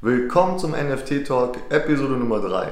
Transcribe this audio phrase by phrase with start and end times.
[0.00, 2.70] Willkommen zum NFT Talk, Episode Nummer 3.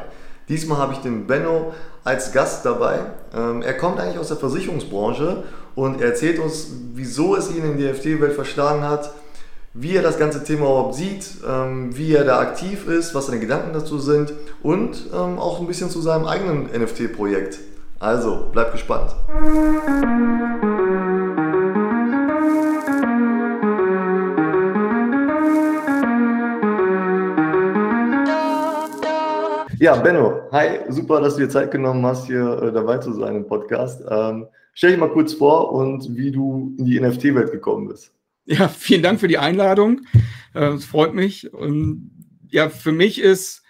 [0.49, 1.73] Diesmal habe ich den Benno
[2.05, 3.01] als Gast dabei.
[3.35, 5.42] Ähm, er kommt eigentlich aus der Versicherungsbranche
[5.74, 9.10] und er erzählt uns, wieso es ihn in die NFT-Welt verschlagen hat,
[9.74, 13.40] wie er das ganze Thema überhaupt sieht, ähm, wie er da aktiv ist, was seine
[13.40, 14.32] Gedanken dazu sind
[14.62, 17.58] und ähm, auch ein bisschen zu seinem eigenen NFT-Projekt.
[17.98, 19.16] Also, bleibt gespannt.
[29.79, 33.37] Ja, Benno, hi, super, dass du dir Zeit genommen hast, hier äh, dabei zu sein
[33.37, 34.02] im Podcast.
[34.09, 38.12] Ähm, stell dich mal kurz vor und wie du in die NFT-Welt gekommen bist.
[38.47, 40.02] Ja, vielen Dank für die Einladung.
[40.55, 41.52] Äh, es freut mich.
[41.52, 42.11] Und
[42.49, 43.65] ja, für mich ist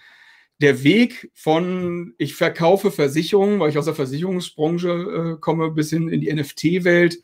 [0.61, 4.89] der Weg von ich verkaufe Versicherungen, weil ich aus der Versicherungsbranche
[5.37, 7.19] äh, komme, bis hin in die NFT-Welt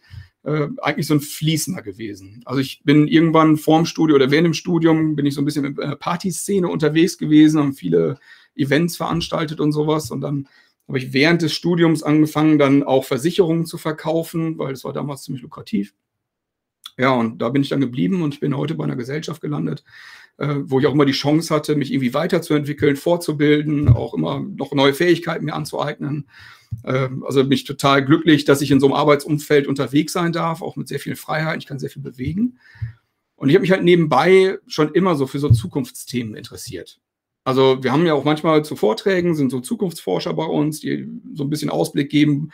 [0.44, 2.42] äh, eigentlich so ein Fließender gewesen.
[2.46, 5.64] Also ich bin irgendwann vorm Studio oder während dem Studium bin ich so ein bisschen
[5.64, 8.18] in der Partyszene unterwegs gewesen, haben viele
[8.54, 10.48] Events veranstaltet und sowas und dann
[10.88, 15.22] habe ich während des Studiums angefangen, dann auch Versicherungen zu verkaufen, weil es war damals
[15.22, 15.94] ziemlich lukrativ.
[16.98, 19.82] Ja, und da bin ich dann geblieben und ich bin heute bei einer Gesellschaft gelandet,
[20.36, 24.72] äh, wo ich auch immer die Chance hatte, mich irgendwie weiterzuentwickeln, fortzubilden, auch immer noch
[24.72, 26.28] neue Fähigkeiten mir anzueignen.
[26.84, 30.60] Ähm, also bin ich total glücklich, dass ich in so einem Arbeitsumfeld unterwegs sein darf,
[30.60, 31.58] auch mit sehr viel Freiheit.
[31.58, 32.58] Ich kann sehr viel bewegen.
[33.36, 37.00] Und ich habe mich halt nebenbei schon immer so für so Zukunftsthemen interessiert.
[37.44, 41.42] Also wir haben ja auch manchmal zu Vorträgen, sind so Zukunftsforscher bei uns, die so
[41.42, 42.52] ein bisschen Ausblick geben,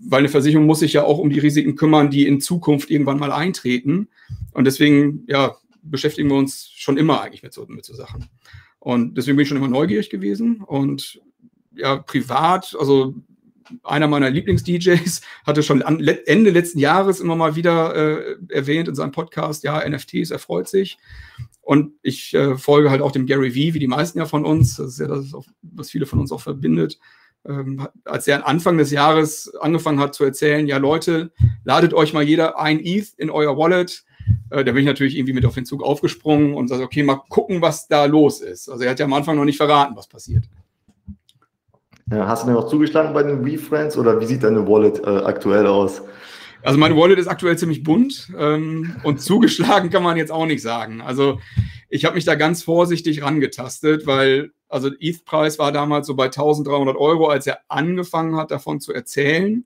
[0.00, 3.18] weil eine Versicherung muss sich ja auch um die Risiken kümmern, die in Zukunft irgendwann
[3.18, 4.08] mal eintreten.
[4.52, 8.28] Und deswegen, ja, beschäftigen wir uns schon immer eigentlich mit so, mit so Sachen.
[8.78, 10.62] Und deswegen bin ich schon immer neugierig gewesen.
[10.62, 11.20] Und
[11.74, 13.14] ja, privat, also
[13.82, 19.12] einer meiner Lieblings-DJs hatte schon Ende letzten Jahres immer mal wieder äh, erwähnt in seinem
[19.12, 20.98] Podcast, ja, NFTs, erfreut sich.
[21.70, 24.74] Und ich äh, folge halt auch dem Gary Vee, wie die meisten ja von uns.
[24.74, 25.32] Das ist ja das,
[25.62, 26.98] was viele von uns auch verbindet.
[27.46, 31.30] Ähm, als er Anfang des Jahres angefangen hat zu erzählen, ja Leute,
[31.62, 34.02] ladet euch mal jeder ein ETH in euer Wallet,
[34.50, 37.22] äh, da bin ich natürlich irgendwie mit auf den Zug aufgesprungen und sage, okay, mal
[37.28, 38.68] gucken, was da los ist.
[38.68, 40.46] Also er hat ja am Anfang noch nicht verraten, was passiert.
[42.10, 45.24] Ja, hast du denn noch zugeschlagen bei den WeFriends oder wie sieht deine Wallet äh,
[45.24, 46.02] aktuell aus?
[46.62, 50.62] Also meine Wallet ist aktuell ziemlich bunt ähm, und zugeschlagen kann man jetzt auch nicht
[50.62, 51.00] sagen.
[51.00, 51.40] Also
[51.88, 56.96] ich habe mich da ganz vorsichtig rangetastet, weil also ETH-Preis war damals so bei 1300
[56.96, 59.64] Euro, als er angefangen hat, davon zu erzählen.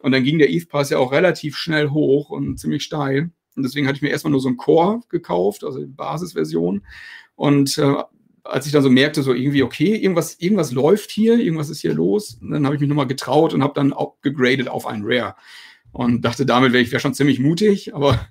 [0.00, 3.30] Und dann ging der ETH-Preis ja auch relativ schnell hoch und ziemlich steil.
[3.54, 6.82] Und deswegen hatte ich mir erstmal nur so ein Core gekauft, also die Basisversion.
[7.36, 7.94] Und äh,
[8.42, 11.94] als ich dann so merkte, so irgendwie, okay, irgendwas, irgendwas läuft hier, irgendwas ist hier
[11.94, 15.36] los, dann habe ich mich nochmal getraut und habe dann auch gegradet auf ein Rare.
[15.92, 18.28] Und dachte, damit wäre ich wär schon ziemlich mutig, aber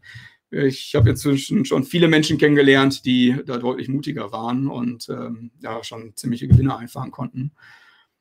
[0.52, 1.28] ich habe jetzt
[1.68, 6.75] schon viele Menschen kennengelernt, die da deutlich mutiger waren und ähm, ja, schon ziemliche Gewinne
[6.75, 7.52] einfahren konnten.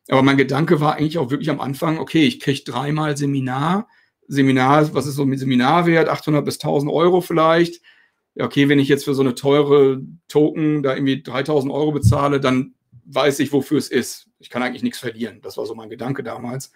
[0.09, 3.89] Aber mein Gedanke war eigentlich auch wirklich am Anfang, okay, ich kriege dreimal Seminar,
[4.29, 6.09] Seminar, was ist so mit Seminarwert?
[6.09, 7.81] 800 bis 1000 Euro vielleicht.
[8.35, 12.39] Ja, okay, wenn ich jetzt für so eine teure Token da irgendwie 3000 Euro bezahle,
[12.39, 12.75] dann
[13.09, 14.27] weiß ich, wofür es ist.
[14.39, 15.41] Ich kann eigentlich nichts verlieren.
[15.43, 16.73] Das war so mein Gedanke damals.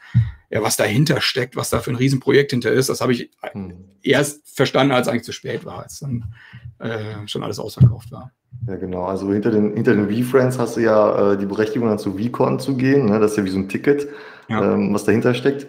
[0.51, 3.85] Ja, was dahinter steckt, was da für ein Riesenprojekt hinter ist, das habe ich hm.
[4.03, 6.35] erst verstanden, als es eigentlich zu spät war, als dann
[6.79, 8.33] äh, schon alles ausverkauft war.
[8.67, 9.05] Ja, genau.
[9.05, 12.59] Also hinter den, hinter den V-Friends hast du ja äh, die Berechtigung, dann zu VCon
[12.59, 13.07] zu gehen.
[13.07, 13.21] Ne?
[13.21, 14.09] Das ist ja wie so ein Ticket,
[14.49, 14.75] ja.
[14.75, 15.67] ähm, was dahinter steckt.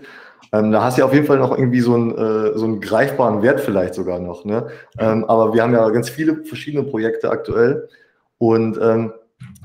[0.52, 2.82] Ähm, da hast du ja auf jeden Fall noch irgendwie so einen, äh, so einen
[2.82, 4.46] greifbaren Wert vielleicht sogar noch.
[4.46, 4.68] Ne?
[5.00, 7.90] Ähm, aber wir haben ja ganz viele verschiedene Projekte aktuell.
[8.38, 9.14] Und ähm,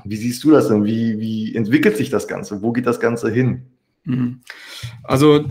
[0.03, 0.85] wie siehst du das denn?
[0.85, 2.61] Wie, wie entwickelt sich das Ganze?
[2.61, 3.67] Wo geht das Ganze hin?
[4.03, 4.41] Mhm.
[5.03, 5.45] Also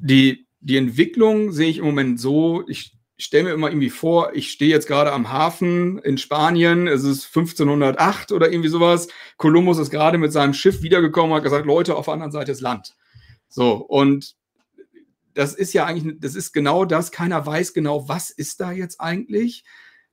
[0.00, 4.50] die, die Entwicklung sehe ich im Moment so, ich stelle mir immer irgendwie vor, ich
[4.50, 9.08] stehe jetzt gerade am Hafen in Spanien, es ist 1508 oder irgendwie sowas.
[9.36, 12.60] Kolumbus ist gerade mit seinem Schiff wiedergekommen, hat gesagt, Leute, auf der anderen Seite ist
[12.60, 12.94] Land.
[13.48, 14.36] So, und
[15.34, 17.10] das ist ja eigentlich, das ist genau das.
[17.10, 19.64] Keiner weiß genau, was ist da jetzt eigentlich?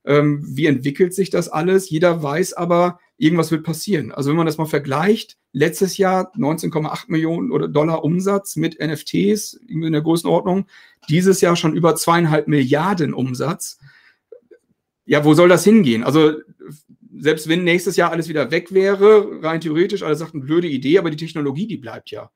[0.04, 1.90] Ähm, wie entwickelt sich das alles?
[1.90, 4.12] Jeder weiß aber, irgendwas wird passieren.
[4.12, 9.92] Also wenn man das mal vergleicht, letztes Jahr 19,8 Millionen Dollar Umsatz mit NFTs in
[9.92, 10.66] der Größenordnung,
[11.08, 13.78] dieses Jahr schon über zweieinhalb Milliarden Umsatz.
[15.06, 16.04] Ja, wo soll das hingehen?
[16.04, 16.34] Also
[17.18, 21.10] selbst wenn nächstes Jahr alles wieder weg wäre, rein theoretisch, alle sagten, blöde Idee, aber
[21.10, 22.30] die Technologie, die bleibt ja.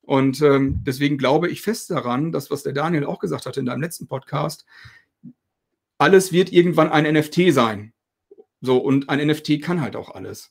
[0.00, 3.66] Und ähm, deswegen glaube ich fest daran, dass was der Daniel auch gesagt hat in
[3.66, 4.64] deinem letzten Podcast,
[5.98, 7.92] alles wird irgendwann ein NFT sein.
[8.66, 10.50] So, und ein NFT kann halt auch alles.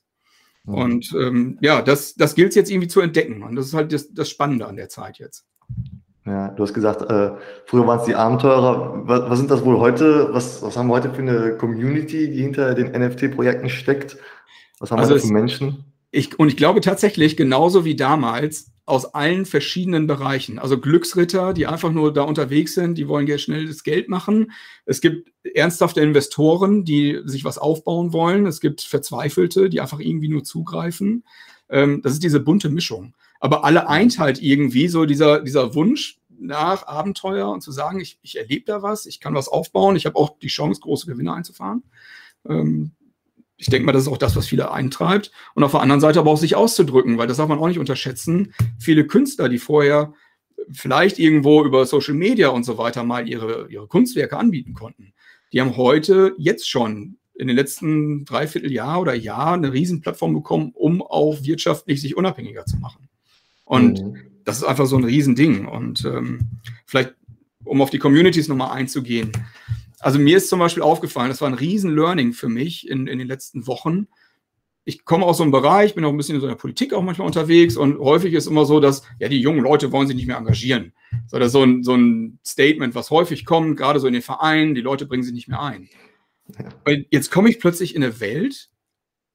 [0.63, 0.73] Mhm.
[0.73, 3.43] Und ähm, ja, das, das gilt es jetzt irgendwie zu entdecken.
[3.43, 5.45] Und das ist halt das, das Spannende an der Zeit jetzt.
[6.25, 7.31] Ja, du hast gesagt, äh,
[7.65, 9.03] früher waren es die Abenteurer.
[9.05, 10.29] Was, was, sind das wohl heute?
[10.31, 14.17] Was, was haben wir heute für eine Community, die hinter den NFT-Projekten steckt?
[14.79, 15.83] Was haben also wir da für Menschen?
[16.09, 20.59] Ich, und ich glaube tatsächlich, genauso wie damals, aus allen verschiedenen Bereichen.
[20.59, 24.51] Also Glücksritter, die einfach nur da unterwegs sind, die wollen schnell das Geld machen.
[24.85, 28.45] Es gibt ernsthafte Investoren, die sich was aufbauen wollen.
[28.45, 31.23] Es gibt Verzweifelte, die einfach irgendwie nur zugreifen.
[31.67, 33.15] Ähm, das ist diese bunte Mischung.
[33.39, 38.19] Aber alle eint halt irgendwie so dieser, dieser Wunsch nach Abenteuer und zu sagen, ich,
[38.21, 41.33] ich erlebe da was, ich kann was aufbauen, ich habe auch die Chance, große Gewinne
[41.33, 41.83] einzufahren.
[43.57, 45.31] Ich denke mal, das ist auch das, was viele eintreibt.
[45.53, 47.79] Und auf der anderen Seite aber auch sich auszudrücken, weil das darf man auch nicht
[47.79, 48.53] unterschätzen.
[48.79, 50.13] Viele Künstler, die vorher
[50.71, 55.13] vielleicht irgendwo über Social Media und so weiter mal ihre, ihre Kunstwerke anbieten konnten,
[55.53, 60.71] die haben heute jetzt schon in den letzten dreiviertel Jahr oder Jahr eine Riesenplattform bekommen,
[60.73, 63.09] um auch wirtschaftlich sich unabhängiger zu machen.
[63.65, 64.17] Und mhm.
[64.45, 65.65] das ist einfach so ein Riesending.
[65.65, 66.39] Und ähm,
[66.85, 67.15] vielleicht,
[67.63, 69.31] um auf die Communities nochmal einzugehen,
[70.05, 73.27] also mir ist zum Beispiel aufgefallen, das war ein Riesen-Learning für mich in, in den
[73.27, 74.07] letzten Wochen.
[74.83, 77.01] Ich komme aus so einem Bereich, bin auch ein bisschen in so einer Politik auch
[77.01, 80.27] manchmal unterwegs und häufig ist immer so, dass ja die jungen Leute wollen sich nicht
[80.27, 80.93] mehr engagieren.
[81.25, 84.21] So, das ist so ein, so ein Statement, was häufig kommt, gerade so in den
[84.21, 85.89] Vereinen, die Leute bringen sich nicht mehr ein.
[86.59, 86.97] Ja.
[87.09, 88.69] Jetzt komme ich plötzlich in eine Welt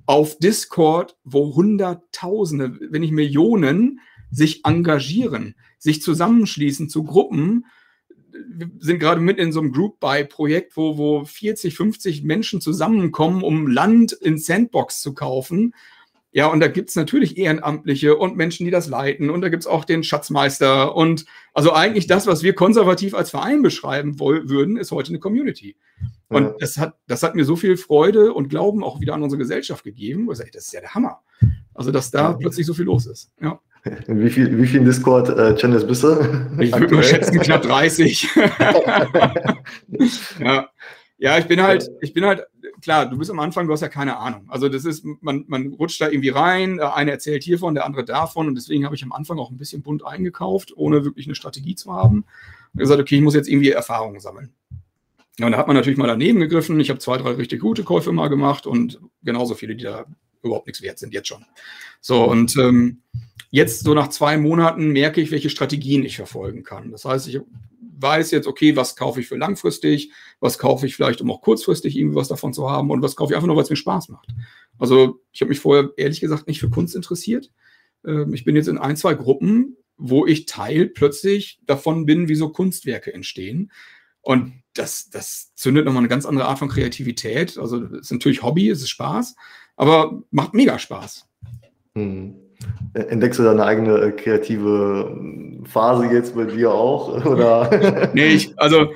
[0.06, 3.99] auf Discord, wo Hunderttausende, wenn nicht Millionen
[4.31, 7.64] sich engagieren, sich zusammenschließen zu Gruppen
[8.48, 13.66] wir sind gerade mit in so einem Group-Buy-Projekt, wo, wo 40, 50 Menschen zusammenkommen, um
[13.66, 15.75] Land in Sandbox zu kaufen.
[16.32, 19.31] Ja, und da gibt es natürlich Ehrenamtliche und Menschen, die das leiten.
[19.31, 20.94] Und da gibt es auch den Schatzmeister.
[20.94, 25.76] Und also eigentlich das, was wir konservativ als Verein beschreiben würden, ist heute eine Community.
[26.28, 26.54] Und ja.
[26.60, 29.82] das, hat, das hat mir so viel Freude und Glauben auch wieder an unsere Gesellschaft
[29.82, 30.28] gegeben.
[30.28, 31.20] Wo ich sage, das ist ja der Hammer.
[31.75, 32.32] Also, dass da ja.
[32.34, 33.32] plötzlich so viel los ist.
[33.40, 33.60] Ja.
[34.06, 36.19] In wie, viel, wie vielen Discord-Channels bist du?
[36.59, 38.29] Ich würde mal schätzen, knapp 30.
[40.38, 40.69] ja.
[41.19, 42.43] ja, ich bin halt, ich bin halt,
[42.82, 44.44] klar, du bist am Anfang, du hast ja keine Ahnung.
[44.49, 48.05] Also das ist, man, man rutscht da irgendwie rein, der eine erzählt hiervon, der andere
[48.05, 51.35] davon und deswegen habe ich am Anfang auch ein bisschen bunt eingekauft, ohne wirklich eine
[51.35, 52.25] Strategie zu haben.
[52.75, 54.53] Und gesagt, okay, ich muss jetzt irgendwie Erfahrungen sammeln.
[55.38, 56.79] Ja, und da hat man natürlich mal daneben gegriffen.
[56.81, 60.05] Ich habe zwei, drei richtig gute Käufe mal gemacht und genauso viele, die da
[60.42, 61.44] überhaupt nichts wert sind, jetzt schon.
[62.00, 63.02] So, und ähm,
[63.50, 66.90] jetzt so nach zwei Monaten merke ich, welche Strategien ich verfolgen kann.
[66.90, 67.40] Das heißt, ich
[68.00, 71.96] weiß jetzt, okay, was kaufe ich für langfristig, was kaufe ich vielleicht, um auch kurzfristig
[71.96, 74.08] irgendwie was davon zu haben und was kaufe ich einfach nur, weil es mir Spaß
[74.08, 74.28] macht.
[74.78, 77.50] Also ich habe mich vorher ehrlich gesagt nicht für Kunst interessiert.
[78.06, 82.34] Ähm, ich bin jetzt in ein, zwei Gruppen, wo ich Teil plötzlich davon bin, wie
[82.34, 83.70] so Kunstwerke entstehen.
[84.22, 87.58] Und das, das zündet nochmal eine ganz andere Art von Kreativität.
[87.58, 89.36] Also es ist natürlich Hobby, es ist Spaß,
[89.81, 91.27] aber macht mega Spaß.
[91.94, 92.35] Hm.
[92.93, 97.25] Entdeckst du deine eigene äh, kreative hm, Phase jetzt bei dir auch?
[97.27, 98.11] Oder?
[98.12, 98.93] nee, ich, also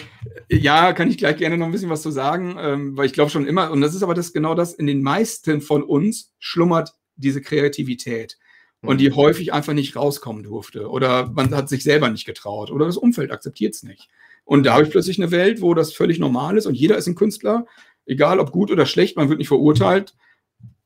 [0.51, 3.31] ja, kann ich gleich gerne noch ein bisschen was zu sagen, ähm, weil ich glaube
[3.31, 6.93] schon immer, und das ist aber das genau das, in den meisten von uns schlummert
[7.17, 8.37] diese Kreativität
[8.83, 9.17] und die hm.
[9.17, 13.33] häufig einfach nicht rauskommen durfte oder man hat sich selber nicht getraut oder das Umfeld
[13.33, 14.11] akzeptiert es nicht.
[14.45, 17.07] Und da habe ich plötzlich eine Welt, wo das völlig normal ist und jeder ist
[17.07, 17.65] ein Künstler,
[18.05, 20.15] egal ob gut oder schlecht, man wird nicht verurteilt.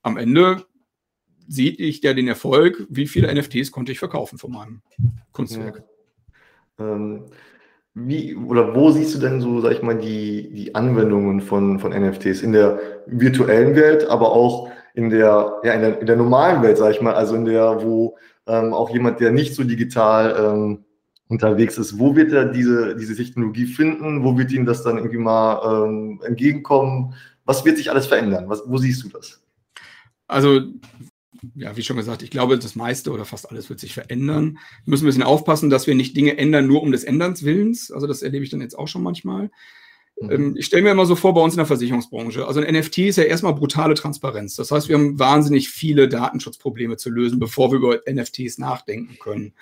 [0.08, 0.64] Am Ende
[1.46, 4.80] sieht ich ja den Erfolg, wie viele NFTs konnte ich verkaufen von meinem
[5.32, 5.84] Kunstwerk.
[6.78, 6.94] Ja.
[6.94, 7.26] Ähm,
[7.92, 11.92] wie oder wo siehst du denn so, sag ich mal, die, die Anwendungen von, von
[11.92, 16.62] NFTs in der virtuellen Welt, aber auch in der, ja, in der, in der normalen
[16.62, 18.16] Welt, sag ich mal, also in der, wo
[18.46, 20.84] ähm, auch jemand, der nicht so digital ähm,
[21.28, 24.24] unterwegs ist, wo wird er diese, diese Technologie finden?
[24.24, 27.12] Wo wird ihm das dann irgendwie mal ähm, entgegenkommen?
[27.44, 28.44] Was wird sich alles verändern?
[28.48, 29.42] Was, wo siehst du das?
[30.28, 30.60] Also
[31.54, 34.58] ja, wie schon gesagt, ich glaube, das meiste oder fast alles wird sich verändern.
[34.84, 37.90] Wir müssen ein bisschen aufpassen, dass wir nicht Dinge ändern, nur um des Änderns Willens.
[37.90, 39.50] Also das erlebe ich dann jetzt auch schon manchmal.
[40.20, 40.30] Mhm.
[40.30, 42.46] Ähm, ich stelle mir immer so vor, bei uns in der Versicherungsbranche.
[42.46, 44.56] Also ein NFT ist ja erstmal brutale Transparenz.
[44.56, 49.54] Das heißt, wir haben wahnsinnig viele Datenschutzprobleme zu lösen, bevor wir über NFTs nachdenken können.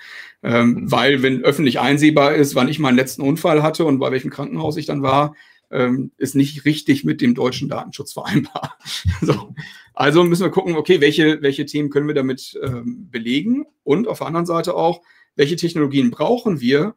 [0.43, 0.91] Ähm, mhm.
[0.91, 4.77] Weil, wenn öffentlich einsehbar ist, wann ich meinen letzten Unfall hatte und bei welchem Krankenhaus
[4.77, 5.35] ich dann war,
[5.71, 8.77] ähm, ist nicht richtig mit dem deutschen Datenschutz vereinbar.
[9.21, 9.53] so.
[9.93, 14.19] Also müssen wir gucken, okay, welche, welche Themen können wir damit ähm, belegen und auf
[14.19, 15.01] der anderen Seite auch,
[15.35, 16.95] welche Technologien brauchen wir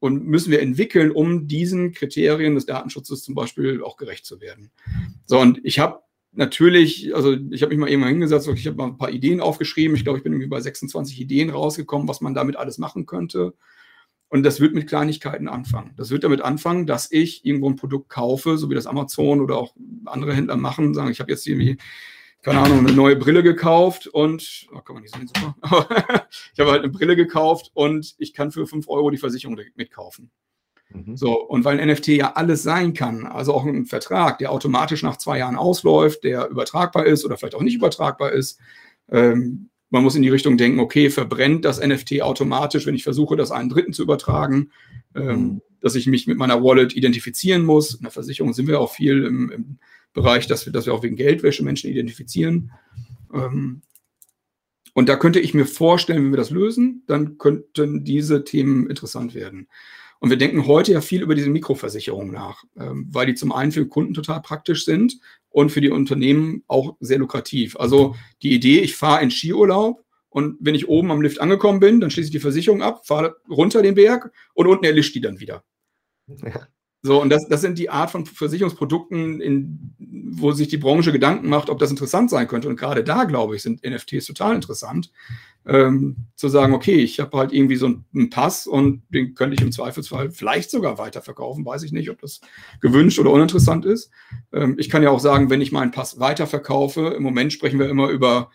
[0.00, 4.70] und müssen wir entwickeln, um diesen Kriterien des Datenschutzes zum Beispiel auch gerecht zu werden.
[5.26, 6.00] So, und ich habe
[6.32, 9.96] natürlich, also ich habe mich mal irgendwann hingesetzt, ich habe mal ein paar Ideen aufgeschrieben.
[9.96, 13.54] Ich glaube, ich bin irgendwie bei 26 Ideen rausgekommen, was man damit alles machen könnte.
[14.28, 15.94] Und das wird mit Kleinigkeiten anfangen.
[15.96, 19.56] Das wird damit anfangen, dass ich irgendwo ein Produkt kaufe, so wie das Amazon oder
[19.56, 21.78] auch andere Händler machen, sagen, ich habe jetzt irgendwie
[22.42, 25.56] keine Ahnung, eine neue Brille gekauft und, oh, kann man nicht sehen, super.
[26.52, 30.30] ich habe halt eine Brille gekauft und ich kann für 5 Euro die Versicherung mitkaufen.
[30.90, 31.16] Mhm.
[31.16, 35.02] So, und weil ein NFT ja alles sein kann, also auch ein Vertrag, der automatisch
[35.02, 38.60] nach zwei Jahren ausläuft, der übertragbar ist oder vielleicht auch nicht übertragbar ist,
[39.10, 43.36] ähm, man muss in die Richtung denken, okay, verbrennt das NFT automatisch, wenn ich versuche,
[43.36, 44.70] das einen Dritten zu übertragen,
[45.14, 45.62] ähm, mhm.
[45.80, 47.94] dass ich mich mit meiner Wallet identifizieren muss.
[47.94, 49.78] In der Versicherung sind wir auch viel im, im
[50.12, 52.72] Bereich, dass wir, dass wir auch wegen Geldwäsche Menschen identifizieren.
[53.32, 53.82] Ähm,
[54.94, 59.34] und da könnte ich mir vorstellen, wenn wir das lösen, dann könnten diese Themen interessant
[59.34, 59.68] werden.
[60.20, 63.72] Und wir denken heute ja viel über diese Mikroversicherungen nach, ähm, weil die zum einen
[63.72, 65.18] für Kunden total praktisch sind
[65.50, 67.76] und für die Unternehmen auch sehr lukrativ.
[67.76, 72.00] Also die Idee, ich fahre in Skiurlaub und wenn ich oben am Lift angekommen bin,
[72.00, 75.40] dann schließe ich die Versicherung ab, fahre runter den Berg und unten erlischt die dann
[75.40, 75.62] wieder.
[76.26, 76.66] Ja.
[77.08, 81.48] So, und das, das sind die Art von Versicherungsprodukten, in, wo sich die Branche Gedanken
[81.48, 82.68] macht, ob das interessant sein könnte.
[82.68, 85.10] Und gerade da, glaube ich, sind NFTs total interessant,
[85.64, 89.62] ähm, zu sagen, okay, ich habe halt irgendwie so einen Pass und den könnte ich
[89.62, 91.64] im Zweifelsfall vielleicht sogar weiterverkaufen.
[91.64, 92.42] Weiß ich nicht, ob das
[92.82, 94.10] gewünscht oder uninteressant ist.
[94.52, 97.88] Ähm, ich kann ja auch sagen, wenn ich meinen Pass weiterverkaufe, im Moment sprechen wir
[97.88, 98.50] immer über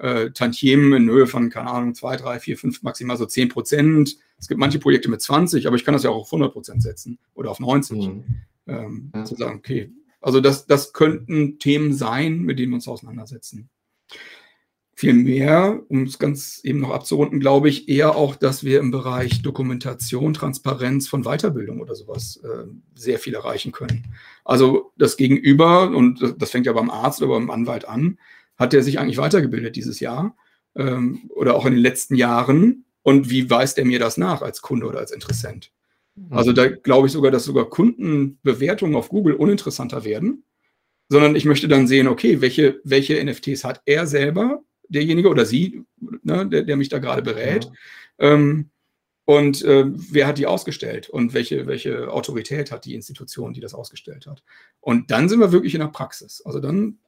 [0.00, 4.16] äh, Tantiemen in Höhe von, keine Ahnung, 2, 3, 4, 5, maximal so 10 Prozent.
[4.38, 6.82] Es gibt manche Projekte mit 20, aber ich kann das ja auch auf 100 Prozent
[6.82, 7.98] setzen oder auf 90.
[7.98, 8.24] Mhm.
[8.66, 9.24] Ähm, ja.
[9.24, 13.68] Zu sagen, okay, also das, das könnten Themen sein, mit denen wir uns auseinandersetzen.
[14.94, 19.40] Vielmehr, um es ganz eben noch abzurunden, glaube ich eher auch, dass wir im Bereich
[19.40, 24.14] Dokumentation, Transparenz von Weiterbildung oder sowas äh, sehr viel erreichen können.
[24.44, 28.18] Also das Gegenüber, und das fängt ja beim Arzt oder beim Anwalt an,
[28.60, 30.36] hat der sich eigentlich weitergebildet dieses Jahr
[30.76, 32.84] ähm, oder auch in den letzten Jahren?
[33.02, 35.72] Und wie weist er mir das nach als Kunde oder als Interessent?
[36.14, 36.26] Mhm.
[36.30, 40.44] Also da glaube ich sogar, dass sogar Kundenbewertungen auf Google uninteressanter werden,
[41.08, 45.82] sondern ich möchte dann sehen, okay, welche, welche NFTs hat er selber, derjenige oder sie,
[46.22, 47.64] ne, der, der, mich da gerade berät.
[47.64, 48.32] Ja.
[48.32, 48.68] Ähm,
[49.24, 53.72] und äh, wer hat die ausgestellt und welche, welche Autorität hat die Institution, die das
[53.72, 54.42] ausgestellt hat?
[54.80, 56.42] Und dann sind wir wirklich in der Praxis.
[56.44, 56.98] Also dann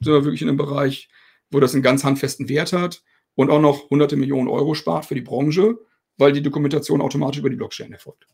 [0.00, 1.08] sind wir wirklich in einem Bereich,
[1.50, 3.02] wo das einen ganz handfesten Wert hat
[3.34, 5.78] und auch noch hunderte Millionen Euro spart für die Branche,
[6.16, 8.26] weil die Dokumentation automatisch über die Blockchain erfolgt.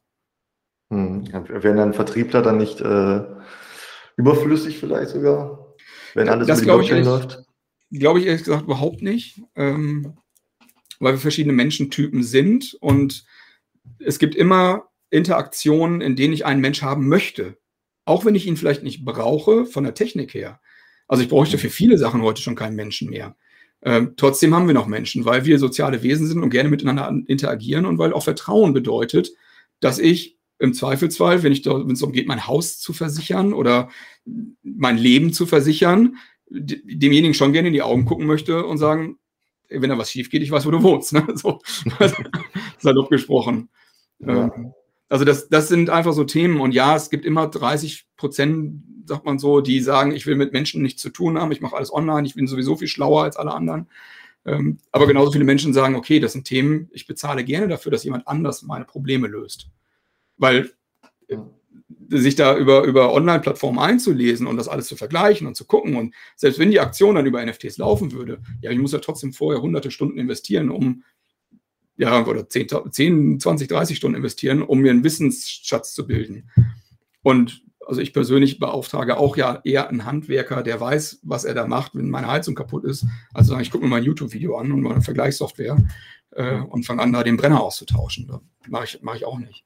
[0.91, 1.33] Hm.
[1.33, 3.25] Werden dann Vertriebler dann nicht äh,
[4.17, 5.75] überflüssig vielleicht sogar,
[6.15, 7.45] wenn alles das über die Blockchain läuft?
[7.91, 10.15] Glaube ich ehrlich gesagt überhaupt nicht, ähm,
[10.99, 13.25] weil wir verschiedene Menschentypen sind und
[13.99, 17.59] es gibt immer Interaktionen, in denen ich einen Mensch haben möchte.
[18.05, 20.61] Auch wenn ich ihn vielleicht nicht brauche von der Technik her.
[21.09, 23.37] Also ich bräuchte für viele Sachen heute schon keinen Menschen mehr.
[23.85, 27.85] Ähm, trotzdem haben wir noch Menschen, weil wir soziale Wesen sind und gerne miteinander interagieren
[27.85, 29.33] und weil auch Vertrauen bedeutet,
[29.81, 33.91] dass ich im Zweifelsfall, wenn es darum geht, mein Haus zu versichern oder
[34.63, 36.17] mein Leben zu versichern,
[36.49, 39.19] demjenigen schon gerne in die Augen gucken möchte und sagen,
[39.69, 41.13] wenn da was schief geht, ich weiß, wo du wohnst.
[41.13, 41.27] Ne?
[41.35, 41.61] So,
[42.79, 43.71] salopp gesprochen.
[44.21, 44.45] Ja.
[44.45, 44.73] Ähm,
[45.13, 46.59] also das, das sind einfach so Themen.
[46.59, 50.55] Und ja, es gibt immer 30 Prozent sagt man so, die sagen, ich will mit
[50.55, 53.37] Menschen nichts zu tun haben, ich mache alles online, ich bin sowieso viel schlauer als
[53.37, 53.89] alle anderen.
[54.47, 58.05] Ähm, aber genauso viele Menschen sagen, okay, das sind Themen, ich bezahle gerne dafür, dass
[58.05, 59.67] jemand anders meine Probleme löst.
[60.39, 60.71] Weil
[61.29, 61.37] äh,
[62.09, 66.15] sich da über, über Online-Plattformen einzulesen und das alles zu vergleichen und zu gucken und
[66.37, 69.61] selbst wenn die Aktion dann über NFTs laufen würde, ja, ich muss ja trotzdem vorher
[69.61, 71.03] hunderte Stunden investieren, um
[72.03, 76.51] ja, oder 10, 10 20, 30 Stunden investieren, um mir einen Wissensschatz zu bilden.
[77.23, 81.67] Und also ich persönlich beauftrage auch ja eher einen Handwerker, der weiß, was er da
[81.67, 83.07] macht, wenn meine Heizung kaputt ist.
[83.33, 85.77] Also ich gucke mir mein YouTube-Video an und meine Vergleichssoftware
[86.33, 88.29] äh, und fange an, da den Brenner auszutauschen.
[88.69, 89.65] Mache ich, mach ich auch nicht.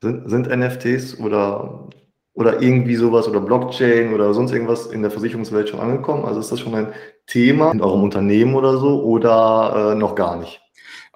[0.00, 1.90] Sind, sind NFTs oder,
[2.34, 6.24] oder irgendwie sowas oder Blockchain oder sonst irgendwas in der Versicherungswelt schon angekommen?
[6.26, 6.92] Also ist das schon ein
[7.26, 10.60] Thema in eurem Unternehmen oder so oder äh, noch gar nicht?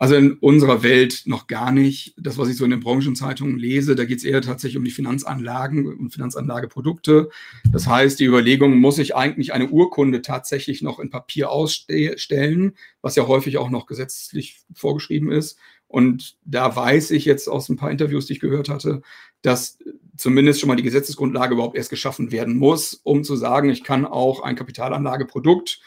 [0.00, 2.14] Also in unserer Welt noch gar nicht.
[2.16, 4.92] Das, was ich so in den Branchenzeitungen lese, da geht es eher tatsächlich um die
[4.92, 7.30] Finanzanlagen und Finanzanlageprodukte.
[7.72, 13.16] Das heißt, die Überlegung, muss ich eigentlich eine Urkunde tatsächlich noch in Papier ausstellen, was
[13.16, 15.58] ja häufig auch noch gesetzlich vorgeschrieben ist.
[15.88, 19.02] Und da weiß ich jetzt aus ein paar Interviews, die ich gehört hatte,
[19.42, 19.78] dass
[20.16, 24.04] zumindest schon mal die Gesetzesgrundlage überhaupt erst geschaffen werden muss, um zu sagen, ich kann
[24.04, 25.80] auch ein Kapitalanlageprodukt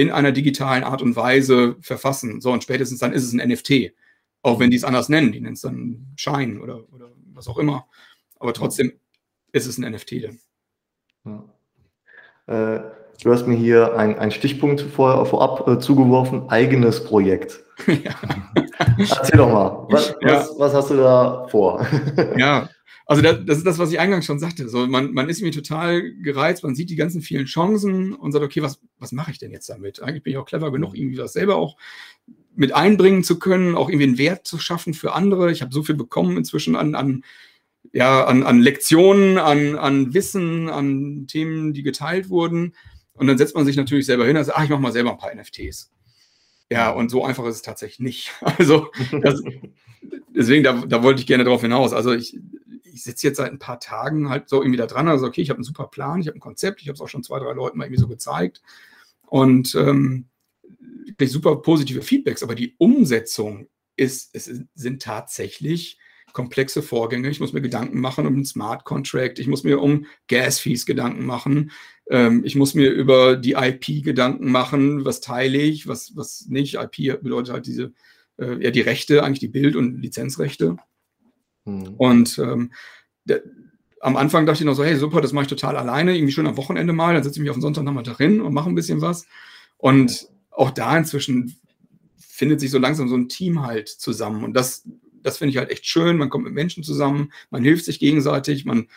[0.00, 2.40] in einer digitalen Art und Weise verfassen.
[2.40, 3.92] So, und spätestens dann ist es ein NFT.
[4.42, 5.32] Auch wenn die es anders nennen.
[5.32, 7.86] Die nennen es dann Schein oder, oder was auch immer.
[8.38, 8.92] Aber trotzdem
[9.52, 10.38] ist es ein NFT dann.
[12.46, 12.74] Ja.
[12.76, 12.80] Äh,
[13.22, 17.64] du hast mir hier einen Stichpunkt vor, vorab äh, zugeworfen, eigenes Projekt.
[18.04, 18.14] Ja.
[18.98, 20.34] Erzähl doch mal, was, ja.
[20.34, 21.86] was, was, hast du da vor?
[22.36, 22.68] ja,
[23.10, 24.68] Also das, das, ist das, was ich eingangs schon sagte.
[24.68, 28.44] So, man, man ist mir total gereizt, man sieht die ganzen vielen Chancen und sagt,
[28.44, 30.00] okay, was, was mache ich denn jetzt damit?
[30.00, 31.76] Eigentlich bin ich auch clever genug, irgendwie das selber auch
[32.54, 35.50] mit einbringen zu können, auch irgendwie einen Wert zu schaffen für andere.
[35.50, 37.24] Ich habe so viel bekommen inzwischen an, an,
[37.92, 42.76] ja, an, an Lektionen, an, an Wissen, an Themen, die geteilt wurden.
[43.14, 45.10] Und dann setzt man sich natürlich selber hin und sagt, ach, ich mache mal selber
[45.10, 45.90] ein paar NFTs.
[46.70, 48.32] Ja, und so einfach ist es tatsächlich nicht.
[48.58, 48.90] Also
[49.22, 49.42] das,
[50.28, 51.92] deswegen, da, da wollte ich gerne drauf hinaus.
[51.92, 52.38] Also ich,
[52.84, 55.08] ich sitze jetzt seit ein paar Tagen halt so irgendwie da dran.
[55.08, 57.08] Also, okay, ich habe einen super Plan, ich habe ein Konzept, ich habe es auch
[57.08, 58.62] schon zwei, drei Leuten mal irgendwie so gezeigt.
[59.26, 60.26] Und ähm,
[61.22, 65.98] super positive Feedbacks, aber die Umsetzung ist, es sind tatsächlich
[66.32, 67.28] komplexe Vorgänge.
[67.28, 70.86] Ich muss mir Gedanken machen um einen Smart Contract, ich muss mir um Gas Fees
[70.86, 71.70] Gedanken machen,
[72.10, 76.74] ähm, ich muss mir über die IP Gedanken machen, was teile ich, was, was nicht.
[76.74, 77.92] IP bedeutet halt diese,
[78.36, 80.76] äh, ja, die Rechte, eigentlich die Bild- und Lizenzrechte.
[81.64, 81.94] Mhm.
[81.96, 82.72] Und ähm,
[83.24, 83.42] der,
[84.00, 86.48] am Anfang dachte ich noch so, hey, super, das mache ich total alleine, irgendwie schon
[86.48, 89.00] am Wochenende mal, dann setze ich mich auf den Sonntagnachmittag hin und mache ein bisschen
[89.00, 89.26] was.
[89.76, 91.54] Und auch da inzwischen
[92.18, 94.42] findet sich so langsam so ein Team halt zusammen.
[94.42, 94.88] Und das,
[95.22, 96.16] das finde ich halt echt schön.
[96.16, 98.88] Man kommt mit Menschen zusammen, man hilft sich gegenseitig, man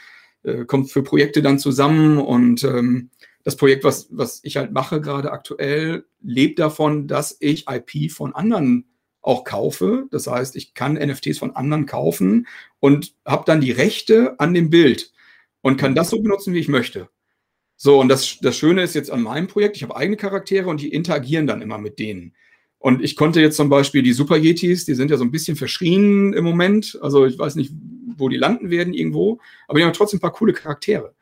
[0.44, 3.10] äh, kommt für Projekte dann zusammen und ähm,
[3.44, 8.34] das Projekt, was, was ich halt mache gerade aktuell, lebt davon, dass ich IP von
[8.34, 8.86] anderen
[9.22, 10.06] auch kaufe.
[10.12, 12.48] Das heißt, ich kann NFTs von anderen kaufen
[12.80, 15.12] und habe dann die Rechte an dem Bild
[15.62, 17.10] und kann das so benutzen, wie ich möchte.
[17.76, 20.80] So, und das, das Schöne ist jetzt an meinem Projekt, ich habe eigene Charaktere und
[20.80, 22.34] die interagieren dann immer mit denen.
[22.78, 25.56] Und ich konnte jetzt zum Beispiel die Super Yetis, die sind ja so ein bisschen
[25.56, 27.00] verschrien im Moment.
[27.02, 27.72] Also ich weiß nicht,
[28.18, 31.16] wo die landen werden irgendwo, aber die haben trotzdem ein paar coole Charaktere.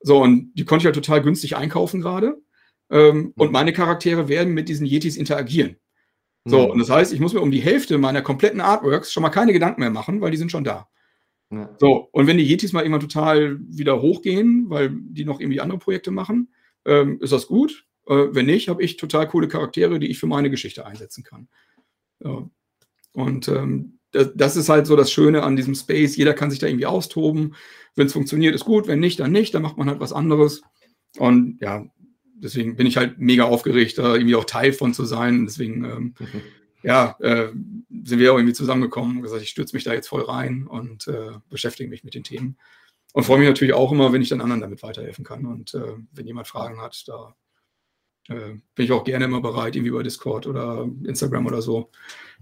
[0.00, 2.40] So, und die konnte ich ja halt total günstig einkaufen gerade.
[2.90, 5.76] Ähm, und meine Charaktere werden mit diesen Yetis interagieren.
[6.44, 6.70] So, mhm.
[6.72, 9.52] und das heißt, ich muss mir um die Hälfte meiner kompletten Artworks schon mal keine
[9.52, 10.88] Gedanken mehr machen, weil die sind schon da.
[11.50, 11.74] Ja.
[11.78, 15.78] So, und wenn die Yetis mal irgendwann total wieder hochgehen, weil die noch irgendwie andere
[15.78, 16.52] Projekte machen,
[16.84, 17.86] ähm, ist das gut.
[18.06, 21.48] Äh, wenn nicht, habe ich total coole Charaktere, die ich für meine Geschichte einsetzen kann.
[22.22, 22.48] Ja.
[23.12, 26.16] Und ähm, das, das, ist halt so das Schöne an diesem Space.
[26.16, 27.54] Jeder kann sich da irgendwie austoben.
[27.94, 28.86] Wenn es funktioniert, ist gut.
[28.86, 29.54] Wenn nicht, dann nicht.
[29.54, 30.62] Dann macht man halt was anderes.
[31.18, 31.84] Und ja,
[32.34, 35.46] deswegen bin ich halt mega aufgeregt, da irgendwie auch Teil von zu sein.
[35.46, 36.42] Deswegen, ähm, mhm.
[36.82, 37.48] ja, äh,
[38.04, 41.08] sind wir auch irgendwie zusammengekommen und gesagt, ich stürze mich da jetzt voll rein und
[41.08, 42.56] äh, beschäftige mich mit den Themen.
[43.12, 45.46] Und freue mich natürlich auch immer, wenn ich dann anderen damit weiterhelfen kann.
[45.46, 47.34] Und äh, wenn jemand Fragen hat, da
[48.28, 51.90] äh, bin ich auch gerne immer bereit, irgendwie über Discord oder Instagram oder so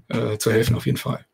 [0.08, 1.24] äh, zu helfen, auf jeden Fall.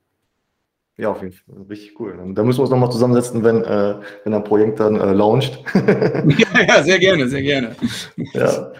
[1.03, 1.67] Ja, auf jeden Fall.
[1.69, 2.17] Richtig cool.
[2.33, 5.61] Da müssen wir uns nochmal zusammensetzen, wenn, äh, wenn ein Projekt dann äh, launcht.
[5.75, 7.75] ja, ja, sehr gerne, sehr gerne.
[8.35, 8.73] Ja,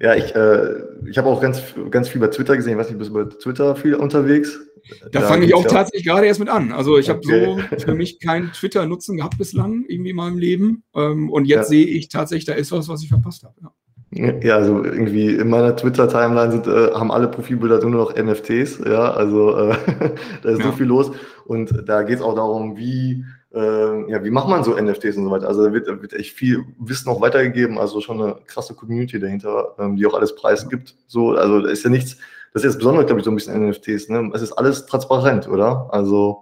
[0.00, 2.72] ja ich, äh, ich habe auch ganz, ganz viel bei Twitter gesehen.
[2.72, 4.58] Ich weiß nicht, bist du bei Twitter viel unterwegs?
[5.00, 5.70] Da, da fange ich auch ja.
[5.70, 6.72] tatsächlich gerade erst mit an.
[6.72, 7.46] Also ich okay.
[7.46, 10.82] habe so für mich keinen Twitter-Nutzen gehabt bislang irgendwie in meinem Leben.
[10.96, 11.78] Ähm, und jetzt ja.
[11.78, 13.54] sehe ich tatsächlich, da ist was, was ich verpasst habe.
[13.62, 13.72] Ja.
[14.12, 19.12] Ja, also irgendwie in meiner Twitter-Timeline sind, äh, haben alle Profilbilder nur noch NFTs, ja,
[19.12, 19.76] also äh,
[20.42, 20.64] da ist ja.
[20.64, 21.12] so viel los
[21.44, 25.24] und da geht es auch darum, wie, äh, ja, wie macht man so NFTs und
[25.24, 25.46] so weiter.
[25.46, 29.76] Also da wird, wird echt viel Wissen auch weitergegeben, also schon eine krasse Community dahinter,
[29.78, 30.96] ähm, die auch alles preisgibt.
[31.06, 32.16] So, also da ist ja nichts,
[32.52, 34.28] das ist jetzt besonders, glaube ich, so ein bisschen NFTs, ne?
[34.34, 35.88] Es ist alles transparent, oder?
[35.92, 36.38] Also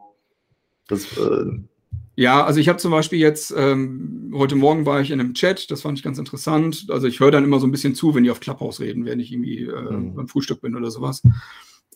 [0.89, 1.51] das äh,
[2.19, 5.71] ja, also ich habe zum Beispiel jetzt, ähm, heute Morgen war ich in einem Chat,
[5.71, 6.87] das fand ich ganz interessant.
[6.89, 9.21] Also ich höre dann immer so ein bisschen zu, wenn die auf Clubhouse reden, wenn
[9.21, 10.17] ich irgendwie äh, mhm.
[10.17, 11.23] beim Frühstück bin oder sowas.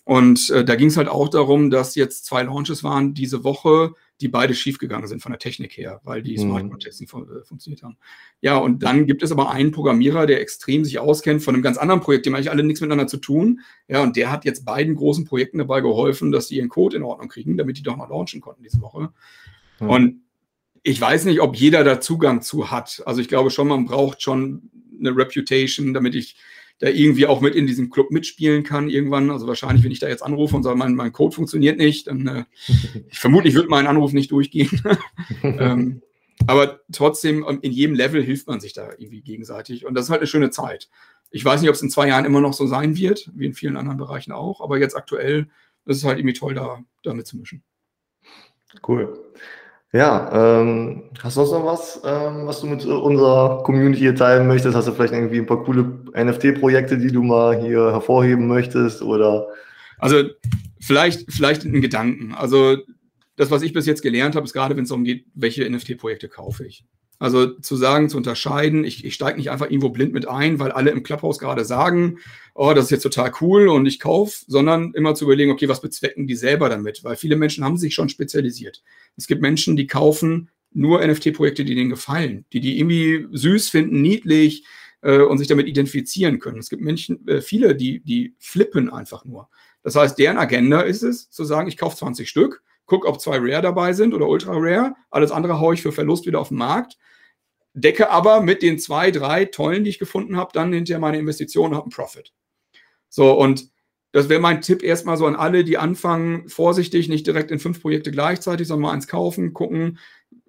[0.04, 3.94] Und äh, da ging es halt auch darum, dass jetzt zwei Launches waren diese Woche,
[4.20, 6.42] die beide schiefgegangen sind von der Technik her, weil die mhm.
[6.42, 7.96] Smart Contracts nicht fun äh, funktioniert haben.
[8.42, 11.78] Ja, und dann gibt es aber einen Programmierer, der extrem sich auskennt von einem ganz
[11.78, 13.58] anderen Projekt, die haben eigentlich alle nichts miteinander zu tun.
[13.88, 17.02] Ja, und der hat jetzt beiden großen Projekten dabei geholfen, dass die ihren Code in
[17.02, 19.12] Ordnung kriegen, damit die doch mal launchen konnten diese Woche.
[19.82, 19.90] Mhm.
[19.90, 20.22] Und
[20.82, 23.02] ich weiß nicht, ob jeder da Zugang zu hat.
[23.06, 26.36] Also ich glaube schon, man braucht schon eine Reputation, damit ich
[26.78, 29.30] da irgendwie auch mit in diesem Club mitspielen kann irgendwann.
[29.30, 32.26] Also wahrscheinlich, wenn ich da jetzt anrufe und sage, mein, mein Code funktioniert nicht, dann
[32.26, 32.44] äh,
[33.08, 34.82] ich vermutlich wird mein Anruf nicht durchgehen.
[35.42, 36.02] ähm,
[36.46, 39.86] aber trotzdem, ähm, in jedem Level hilft man sich da irgendwie gegenseitig.
[39.86, 40.88] Und das ist halt eine schöne Zeit.
[41.30, 43.54] Ich weiß nicht, ob es in zwei Jahren immer noch so sein wird, wie in
[43.54, 45.48] vielen anderen Bereichen auch, aber jetzt aktuell
[45.86, 47.62] ist es halt irgendwie toll, da, da mitzumischen.
[48.86, 49.18] Cool.
[49.94, 54.74] Ja, ähm, hast du noch was, ähm, was du mit unserer Community hier teilen möchtest?
[54.74, 55.82] Hast du vielleicht irgendwie ein paar coole
[56.14, 59.02] NFT-Projekte, die du mal hier hervorheben möchtest?
[59.02, 59.48] Oder?
[59.98, 60.24] Also
[60.80, 62.32] vielleicht, vielleicht einen Gedanken.
[62.32, 62.78] Also
[63.36, 66.30] das, was ich bis jetzt gelernt habe, ist gerade, wenn es darum geht, welche NFT-Projekte
[66.30, 66.86] kaufe ich.
[67.22, 70.72] Also zu sagen, zu unterscheiden, ich, ich steige nicht einfach irgendwo blind mit ein, weil
[70.72, 72.18] alle im Clubhouse gerade sagen,
[72.52, 75.80] oh, das ist jetzt total cool und ich kaufe, sondern immer zu überlegen, okay, was
[75.80, 77.04] bezwecken die selber damit?
[77.04, 78.82] Weil viele Menschen haben sich schon spezialisiert.
[79.16, 84.02] Es gibt Menschen, die kaufen nur NFT-Projekte, die denen gefallen, die die irgendwie süß finden,
[84.02, 84.64] niedlich
[85.02, 86.58] äh, und sich damit identifizieren können.
[86.58, 89.48] Es gibt Menschen, äh, viele, die, die flippen einfach nur.
[89.84, 93.38] Das heißt, deren Agenda ist es, zu sagen, ich kaufe 20 Stück, gucke, ob zwei
[93.38, 96.58] Rare dabei sind oder Ultra Rare, alles andere haue ich für Verlust wieder auf den
[96.58, 96.98] Markt,
[97.74, 101.74] decke aber mit den zwei, drei tollen, die ich gefunden habe, dann hinterher meine Investitionen,
[101.74, 102.32] habe einen Profit.
[103.08, 103.70] So, und
[104.12, 107.80] das wäre mein Tipp erstmal so an alle, die anfangen, vorsichtig, nicht direkt in fünf
[107.80, 109.98] Projekte gleichzeitig, sondern mal eins kaufen, gucken,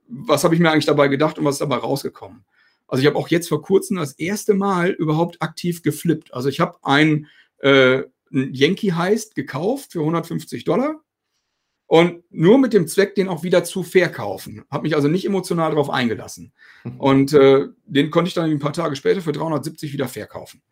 [0.08, 2.44] was habe ich mir eigentlich dabei gedacht und was ist dabei rausgekommen.
[2.88, 6.34] Also ich habe auch jetzt vor kurzem das erste Mal überhaupt aktiv geflippt.
[6.34, 7.28] Also ich habe ein,
[7.60, 11.02] äh, ein Yankee Heist gekauft für 150 Dollar
[11.93, 14.63] und nur mit dem Zweck, den auch wieder zu verkaufen.
[14.71, 16.51] Habe mich also nicht emotional darauf eingelassen.
[16.97, 20.63] Und äh, den konnte ich dann ein paar Tage später für 370 wieder verkaufen.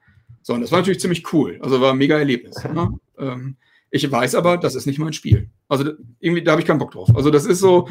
[0.41, 1.59] So, und das war natürlich ziemlich cool.
[1.61, 2.55] Also war ein mega Erlebnis.
[2.73, 2.99] Ne?
[3.19, 3.57] Ähm,
[3.91, 5.51] ich weiß aber, das ist nicht mein Spiel.
[5.67, 7.09] Also irgendwie, da habe ich keinen Bock drauf.
[7.15, 7.87] Also das ist so,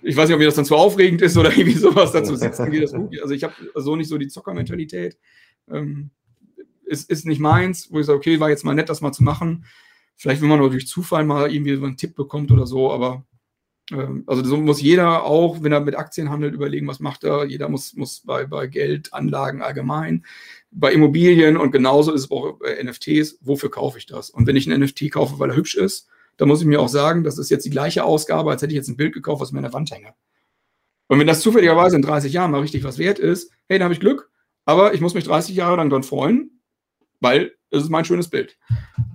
[0.00, 2.70] ich weiß nicht, ob mir das dann zu aufregend ist oder irgendwie sowas dazu sitzen
[2.70, 2.84] geht.
[2.84, 3.20] Das gut.
[3.20, 5.18] Also ich habe so nicht so die Zockermentalität.
[5.70, 6.08] Ähm,
[6.86, 9.22] ist, ist nicht meins, wo ich sage, okay, war jetzt mal nett, das mal zu
[9.22, 9.66] machen.
[10.16, 13.24] Vielleicht, wenn man nur durch Zufall mal irgendwie so einen Tipp bekommt oder so, aber
[13.90, 17.44] ähm, also so muss jeder auch, wenn er mit Aktien handelt, überlegen, was macht er.
[17.44, 20.24] Jeder muss, muss bei, bei Geldanlagen allgemein,
[20.70, 24.30] bei Immobilien und genauso ist es auch bei NFTs, wofür kaufe ich das?
[24.30, 26.88] Und wenn ich einen NFT kaufe, weil er hübsch ist, dann muss ich mir auch
[26.88, 29.52] sagen, das ist jetzt die gleiche Ausgabe, als hätte ich jetzt ein Bild gekauft, was
[29.52, 30.14] mir an der Wand hänge.
[31.06, 33.94] Und wenn das zufälligerweise in 30 Jahren mal richtig was wert ist, hey, dann habe
[33.94, 34.30] ich Glück,
[34.64, 36.60] aber ich muss mich 30 Jahre lang dran freuen,
[37.20, 38.56] weil es ist mein schönes Bild.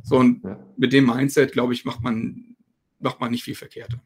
[0.03, 0.59] So, und ja.
[0.77, 2.55] mit dem Mindset, glaube ich, macht man,
[2.99, 3.97] macht man nicht viel verkehrt.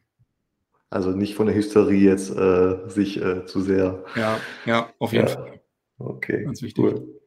[0.90, 4.04] Also nicht von der Hysterie jetzt äh, sich äh, zu sehr.
[4.14, 5.34] Ja, ja, auf jeden ja.
[5.34, 5.60] Fall.
[5.98, 6.44] Okay.
[6.44, 6.84] Ganz wichtig.
[6.84, 7.20] Cool.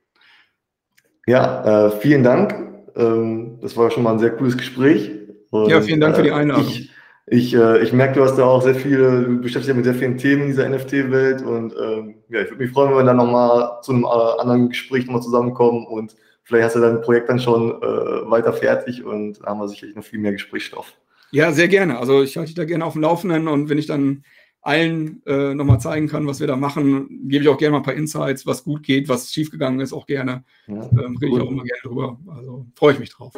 [1.25, 2.55] Ja, äh, vielen Dank.
[2.95, 5.11] Ähm, das war schon mal ein sehr cooles Gespräch.
[5.51, 6.67] Und, ja, vielen Dank für die äh, Einladung.
[6.67, 6.91] Ich,
[7.25, 9.95] ich, äh, ich merke, du hast da auch sehr viele, du beschäftigst dich mit sehr
[9.95, 13.17] vielen Themen in dieser NFT-Welt und ähm, ja, ich würde mich freuen, wenn wir dann
[13.17, 16.15] nochmal zu einem äh, anderen Gespräch nochmal zusammenkommen und
[16.47, 20.03] vielleicht hast du dein Projekt dann schon äh, weiter fertig und haben wir sicherlich noch
[20.03, 20.93] viel mehr Gesprächsstoff.
[21.31, 21.99] Ja, sehr gerne.
[21.99, 24.23] Also ich halte dich da gerne auf dem Laufenden und wenn ich dann
[24.61, 27.83] allen äh, nochmal zeigen kann, was wir da machen, gebe ich auch gerne mal ein
[27.83, 30.45] paar Insights, was gut geht, was schiefgegangen ist, auch gerne.
[30.67, 32.17] Ja, ähm, rede ich auch immer gerne drüber.
[32.27, 33.33] Also freue ich mich drauf.